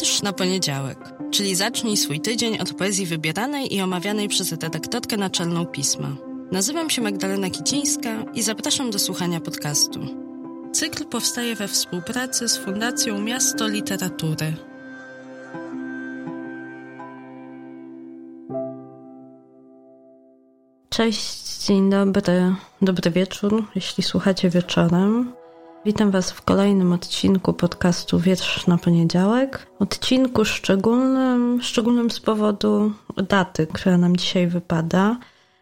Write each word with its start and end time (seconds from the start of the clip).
Wiersz 0.00 0.22
na 0.22 0.32
poniedziałek, 0.32 0.98
czyli 1.30 1.54
zacznij 1.54 1.96
swój 1.96 2.20
tydzień 2.20 2.58
od 2.58 2.72
poezji 2.74 3.06
wybieranej 3.06 3.74
i 3.74 3.80
omawianej 3.80 4.28
przez 4.28 4.52
redaktorkę 4.52 5.16
naczelną 5.16 5.66
pisma. 5.66 6.16
Nazywam 6.52 6.90
się 6.90 7.02
Magdalena 7.02 7.50
Kicińska 7.50 8.24
i 8.34 8.42
zapraszam 8.42 8.90
do 8.90 8.98
słuchania 8.98 9.40
podcastu. 9.40 10.00
Cykl 10.72 11.04
powstaje 11.04 11.54
we 11.54 11.68
współpracy 11.68 12.48
z 12.48 12.56
Fundacją 12.56 13.20
Miasto 13.20 13.68
Literatury. 13.68 14.54
Cześć, 20.88 21.66
dzień 21.66 21.90
dobry, 21.90 22.54
dobry 22.82 23.10
wieczór, 23.10 23.64
jeśli 23.74 24.02
słuchacie 24.02 24.50
wieczorem. 24.50 25.41
Witam 25.84 26.10
Was 26.10 26.30
w 26.30 26.42
kolejnym 26.42 26.92
odcinku 26.92 27.52
podcastu 27.52 28.18
Wiersz 28.18 28.66
na 28.66 28.78
poniedziałek. 28.78 29.66
Odcinku 29.78 30.44
szczególnym, 30.44 31.62
szczególnym 31.62 32.10
z 32.10 32.20
powodu 32.20 32.92
daty, 33.28 33.66
która 33.66 33.98
nam 33.98 34.16
dzisiaj 34.16 34.46
wypada. 34.46 35.16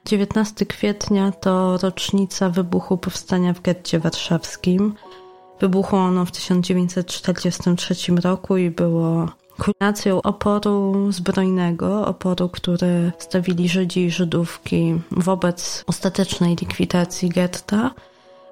19 0.07 0.67
kwietnia 0.67 1.33
to 1.33 1.79
rocznica 1.83 2.51
wybuchu 2.51 2.99
powstania 2.99 3.55
w 3.55 3.61
getcie 3.61 3.99
warszawskim. 3.99 4.95
Wybuchło 5.61 5.99
ono 5.99 6.25
w 6.25 6.31
1943 6.31 7.95
roku 8.15 8.57
i 8.57 8.71
było 8.71 9.29
kulminacją 9.59 10.23
oporu 10.23 11.07
zbrojnego, 11.13 12.07
oporu, 12.07 12.49
który 12.49 13.13
stawili 13.19 13.69
Żydzi 13.69 14.05
i 14.05 14.11
Żydówki 14.11 15.01
wobec 15.11 15.85
ostatecznej 15.87 16.57
likwidacji 16.57 17.29
getta 17.29 17.91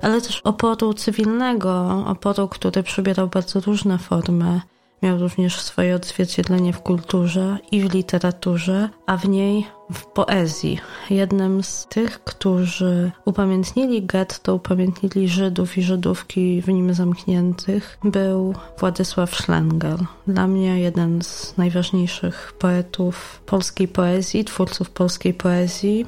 ale 0.03 0.21
też 0.21 0.41
oporu 0.41 0.95
cywilnego, 0.95 2.05
oporu, 2.07 2.49
który 2.49 2.83
przybierał 2.83 3.29
bardzo 3.29 3.61
różne 3.61 3.99
formy. 3.99 4.61
Miał 5.03 5.19
również 5.19 5.61
swoje 5.61 5.97
odzwierciedlenie 5.97 6.73
w 6.73 6.81
kulturze 6.81 7.59
i 7.71 7.81
w 7.81 7.95
literaturze, 7.95 8.89
a 9.07 9.17
w 9.17 9.29
niej 9.29 9.67
w 9.93 10.07
poezji. 10.07 10.81
Jednym 11.11 11.63
z 11.63 11.87
tych, 11.87 12.25
którzy 12.25 13.11
upamiętnili 13.25 14.03
getto, 14.03 14.55
upamiętnili 14.55 15.29
Żydów 15.29 15.79
i 15.79 15.83
Żydówki 15.83 16.63
w 16.63 16.69
nim 16.69 16.95
zamkniętych, 16.95 17.99
był 18.05 18.55
Władysław 18.79 19.35
Szlengel. 19.35 19.99
Dla 20.27 20.47
mnie 20.47 20.81
jeden 20.81 21.23
z 21.23 21.57
najważniejszych 21.57 22.53
poetów 22.59 23.43
polskiej 23.47 23.89
poezji, 23.89 24.45
twórców 24.45 24.91
polskiej 24.91 25.35
poezji 25.35 26.07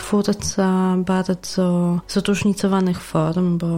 twórca 0.00 0.94
bardzo 0.96 1.36
zróżnicowanych 2.08 3.00
form, 3.00 3.58
bo 3.58 3.76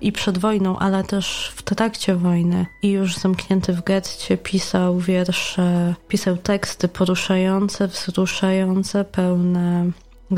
i 0.00 0.12
przed 0.12 0.38
wojną, 0.38 0.78
ale 0.78 1.04
też 1.04 1.52
w 1.56 1.62
trakcie 1.62 2.14
wojny 2.14 2.66
i 2.82 2.90
już 2.90 3.16
zamknięty 3.16 3.72
w 3.72 3.84
getcie 3.84 4.36
pisał 4.36 4.98
wiersze, 4.98 5.94
pisał 6.08 6.36
teksty 6.36 6.88
poruszające, 6.88 7.88
wzruszające, 7.88 9.04
pełne 9.04 9.90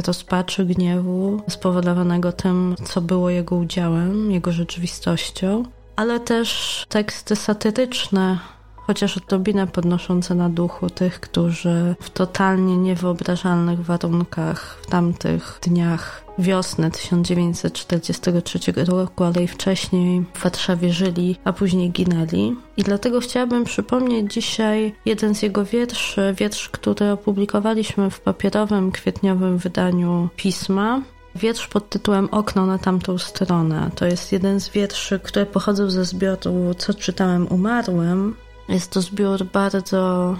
rozpaczy, 0.06 0.64
gniewu 0.64 1.42
spowodowanego 1.48 2.32
tym, 2.32 2.76
co 2.84 3.00
było 3.00 3.30
jego 3.30 3.56
udziałem, 3.56 4.30
jego 4.30 4.52
rzeczywistością, 4.52 5.64
ale 5.96 6.20
też 6.20 6.84
teksty 6.88 7.36
satyryczne, 7.36 8.38
chociaż 8.86 9.16
odrobinę 9.16 9.66
podnoszące 9.66 10.34
na 10.34 10.48
duchu 10.48 10.90
tych, 10.90 11.20
którzy 11.20 11.94
w 12.00 12.10
totalnie 12.10 12.76
niewyobrażalnych 12.76 13.80
warunkach 13.84 14.78
w 14.82 14.86
tamtych 14.86 15.58
dniach 15.62 16.24
wiosny 16.38 16.90
1943 16.90 18.58
roku, 18.76 19.24
ale 19.24 19.42
i 19.42 19.46
wcześniej 19.48 20.24
w 20.34 20.42
Warszawie 20.42 20.92
żyli, 20.92 21.36
a 21.44 21.52
później 21.52 21.90
ginęli. 21.90 22.56
I 22.76 22.82
dlatego 22.82 23.20
chciałabym 23.20 23.64
przypomnieć 23.64 24.32
dzisiaj 24.32 24.94
jeden 25.04 25.34
z 25.34 25.42
jego 25.42 25.64
wierszy, 25.64 26.34
wiersz, 26.38 26.68
który 26.68 27.10
opublikowaliśmy 27.10 28.10
w 28.10 28.20
papierowym, 28.20 28.92
kwietniowym 28.92 29.58
wydaniu 29.58 30.28
pisma. 30.36 31.02
Wiersz 31.34 31.66
pod 31.68 31.88
tytułem 31.88 32.28
Okno 32.30 32.66
na 32.66 32.78
tamtą 32.78 33.18
stronę. 33.18 33.90
To 33.94 34.06
jest 34.06 34.32
jeden 34.32 34.60
z 34.60 34.68
wierszy, 34.68 35.18
które 35.18 35.46
pochodzą 35.46 35.90
ze 35.90 36.04
zbioru 36.04 36.74
Co 36.78 36.94
czytałem 36.94 37.46
umarłym, 37.46 38.34
jest 38.68 38.90
to 38.90 39.00
zbiór 39.00 39.44
bardzo 39.44 40.36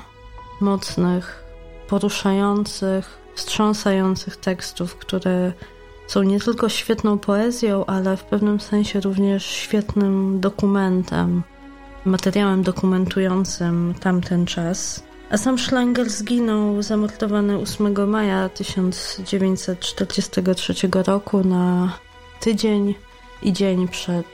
mocnych, 0.60 1.44
poruszających, 1.88 3.18
wstrząsających 3.34 4.36
tekstów, 4.36 4.96
które 4.96 5.52
są 6.06 6.22
nie 6.22 6.40
tylko 6.40 6.68
świetną 6.68 7.18
poezją, 7.18 7.86
ale 7.86 8.16
w 8.16 8.24
pewnym 8.24 8.60
sensie 8.60 9.00
również 9.00 9.46
świetnym 9.46 10.40
dokumentem, 10.40 11.42
materiałem 12.04 12.62
dokumentującym 12.62 13.94
tamten 14.00 14.46
czas. 14.46 15.02
A 15.30 15.36
sam 15.36 15.58
Schlengel 15.58 16.10
zginął 16.10 16.82
zamordowany 16.82 17.58
8 17.58 18.10
maja 18.10 18.48
1943 18.48 20.74
roku 21.06 21.44
na 21.44 21.92
tydzień 22.40 22.94
i 23.44 23.52
dzień 23.52 23.88
przed 23.88 24.26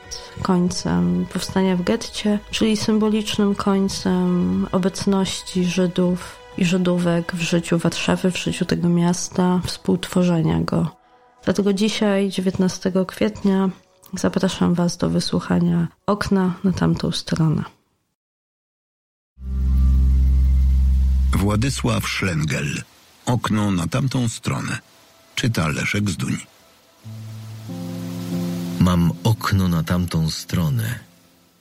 końcem 0.43 1.27
powstania 1.33 1.77
w 1.77 1.83
getcie, 1.83 2.39
czyli 2.51 2.77
symbolicznym 2.77 3.55
końcem 3.55 4.67
obecności 4.73 5.65
Żydów 5.65 6.37
i 6.59 6.65
Żydówek 6.65 7.33
w 7.35 7.41
życiu 7.41 7.79
Warszawy, 7.79 8.31
w 8.31 8.39
życiu 8.39 8.65
tego 8.65 8.89
miasta, 8.89 9.61
współtworzenia 9.67 10.61
go. 10.61 10.97
Dlatego 11.45 11.73
dzisiaj, 11.73 12.31
19 12.31 12.93
kwietnia, 13.07 13.71
zapraszam 14.15 14.75
Was 14.75 14.97
do 14.97 15.11
wysłuchania 15.11 15.89
okna 16.07 16.55
na 16.65 16.73
tamtą 16.73 17.13
stronę. 17.13 17.63
Władysław 21.33 22.09
Szlengel. 22.09 22.83
Okno 23.27 23.71
na 23.71 23.87
tamtą 23.87 24.29
stronę. 24.29 24.79
Czyta 25.35 25.69
Leszek 25.69 26.11
Zduń. 26.11 26.37
Mam 28.81 29.13
okno 29.25 29.69
na 29.69 29.83
tamtą 29.83 30.31
stronę, 30.31 30.99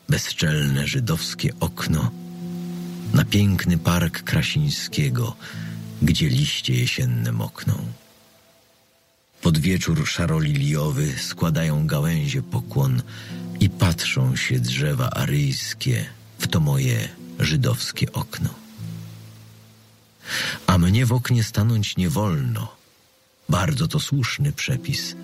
bezczelne 0.09 0.88
żydowskie 0.88 1.53
okno, 1.59 2.12
na 3.13 3.25
piękny 3.25 3.78
park 3.78 4.24
Krasińskiego, 4.24 5.35
gdzie 6.02 6.30
liście 6.30 6.74
jesienne 6.74 7.31
mokną. 7.31 7.74
Pod 9.41 9.57
wieczór 9.57 10.07
szaroliliowy 10.07 11.13
składają 11.18 11.88
gałęzie 11.88 12.41
pokłon 12.41 13.02
i 13.59 13.69
patrzą 13.69 14.36
się 14.36 14.59
drzewa 14.59 15.09
aryjskie 15.09 16.06
w 16.40 16.47
to 16.47 16.59
moje 16.59 17.09
żydowskie 17.40 18.13
okno. 18.13 18.50
A 20.68 20.78
mnie 20.78 21.06
w 21.06 21.13
oknie 21.13 21.44
stanąć 21.44 21.97
nie 21.97 22.09
wolno– 22.09 22.72
bardzo 23.49 23.87
to 23.87 23.99
słuszny 23.99 24.51
przepis. 24.51 25.15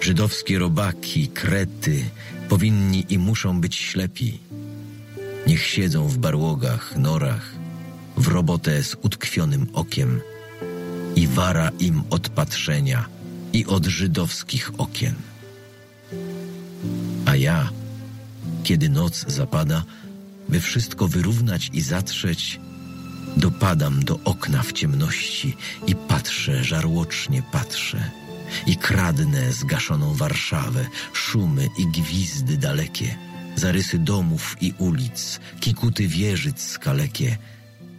Żydowskie 0.00 0.58
robaki, 0.58 1.28
krety 1.28 2.04
powinni 2.48 3.06
i 3.08 3.18
muszą 3.18 3.60
być 3.60 3.76
ślepi. 3.76 4.38
Niech 5.46 5.66
siedzą 5.66 6.08
w 6.08 6.18
barłogach, 6.18 6.96
norach, 6.96 7.54
w 8.16 8.28
robotę 8.28 8.82
z 8.82 8.96
utkwionym 9.02 9.66
okiem 9.72 10.20
i 11.16 11.26
wara 11.26 11.70
im 11.78 12.02
od 12.10 12.28
patrzenia 12.28 13.06
i 13.52 13.66
od 13.66 13.86
żydowskich 13.86 14.70
okien. 14.78 15.14
A 17.26 17.36
ja, 17.36 17.70
kiedy 18.64 18.88
noc 18.88 19.24
zapada, 19.28 19.84
by 20.48 20.60
wszystko 20.60 21.08
wyrównać 21.08 21.70
i 21.72 21.80
zatrzeć, 21.80 22.60
Dopadam 23.36 24.04
do 24.04 24.18
okna 24.24 24.62
w 24.62 24.72
ciemności 24.72 25.56
i 25.86 25.94
patrzę, 25.94 26.64
żarłocznie 26.64 27.42
patrzę. 27.52 28.10
I 28.66 28.76
kradnę 28.76 29.52
zgaszoną 29.52 30.14
Warszawę, 30.14 30.86
szumy 31.12 31.68
i 31.78 31.86
gwizdy 31.86 32.56
dalekie, 32.56 33.18
zarysy 33.56 33.98
domów 33.98 34.56
i 34.60 34.74
ulic, 34.78 35.40
kikuty 35.60 36.08
wieżyc 36.08 36.62
skalekie. 36.62 37.38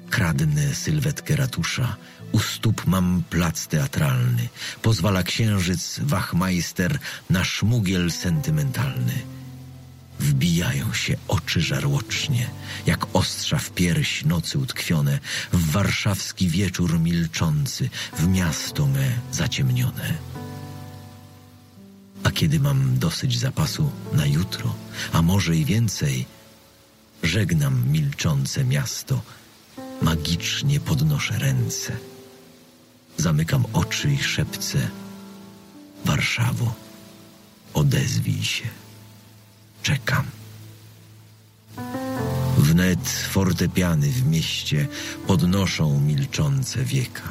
Kradnę 0.09 0.75
sylwetkę 0.75 1.35
ratusza, 1.35 1.95
u 2.31 2.39
stóp 2.39 2.87
mam 2.87 3.23
plac 3.29 3.67
teatralny, 3.67 4.49
pozwala 4.81 5.23
księżyc, 5.23 5.99
wachmajster 6.03 6.99
na 7.29 7.43
szmugiel 7.43 8.11
sentymentalny. 8.11 9.40
Wbijają 10.21 10.93
się 10.93 11.17
oczy 11.27 11.61
żarłocznie, 11.61 12.49
jak 12.85 13.15
ostrza 13.15 13.57
w 13.57 13.71
pierś 13.71 14.25
nocy 14.25 14.57
utkwione, 14.57 15.19
w 15.53 15.71
warszawski 15.71 16.47
wieczór 16.47 16.99
milczący, 16.99 17.89
w 18.17 18.27
miasto 18.27 18.87
me 18.87 19.11
zaciemnione. 19.31 20.13
A 22.23 22.31
kiedy 22.31 22.59
mam 22.59 22.99
dosyć 22.99 23.39
zapasu 23.39 23.91
na 24.13 24.25
jutro, 24.25 24.75
a 25.13 25.21
może 25.21 25.55
i 25.55 25.65
więcej, 25.65 26.25
żegnam 27.23 27.91
milczące 27.91 28.63
miasto, 28.63 29.21
magicznie 30.01 30.79
podnoszę 30.79 31.39
ręce. 31.39 31.97
Zamykam 33.17 33.65
oczy 33.73 34.11
i 34.13 34.23
szepcę: 34.23 34.89
Warszawo, 36.05 36.73
odezwij 37.73 38.43
się 38.43 38.81
czekam. 39.81 40.25
Wnet 42.57 43.09
fortepiany 43.09 44.07
w 44.07 44.25
mieście 44.25 44.87
podnoszą 45.27 45.99
milczące 45.99 46.83
wieka. 46.83 47.29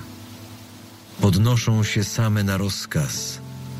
Podnoszą 1.20 1.84
się 1.84 2.04
same 2.04 2.44
na 2.44 2.56
rozkaz, 2.56 3.38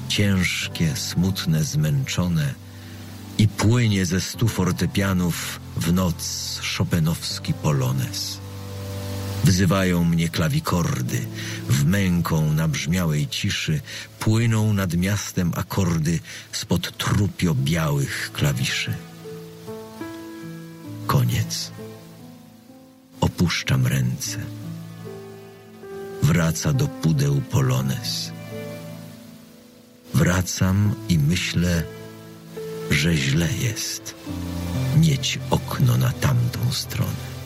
ciężkie, 0.08 0.96
smutne, 0.96 1.64
zmęczone 1.64 2.54
i 3.38 3.48
płynie 3.48 4.06
ze 4.06 4.20
stu 4.20 4.48
fortepianów 4.48 5.60
w 5.76 5.92
noc 5.92 6.58
szopenowski 6.62 7.54
polones. 7.54 8.38
Wzywają 9.44 10.04
mnie 10.04 10.28
klawikordy, 10.28 11.26
w 11.68 11.84
męką 11.84 12.52
nabrzmiałej 12.52 13.28
ciszy 13.28 13.80
płyną 14.18 14.72
nad 14.72 14.94
miastem 14.94 15.52
akordy 15.56 16.20
spod 16.52 16.96
trupio 16.98 17.54
białych 17.54 18.30
klawiszy. 18.32 18.94
Koniec. 21.06 21.70
Opuszczam 23.20 23.86
ręce. 23.86 24.38
Wraca 26.22 26.72
do 26.72 26.88
pudeł 26.88 27.40
polones. 27.40 28.32
Wracam 30.14 30.94
i 31.08 31.18
myślę, 31.18 31.82
że 32.90 33.16
źle 33.16 33.48
jest 33.52 34.14
mieć 34.96 35.38
okno 35.50 35.96
na 35.96 36.12
tamtą 36.12 36.72
stronę. 36.72 37.39